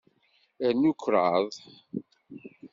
[0.71, 1.51] Rnu kraḍ.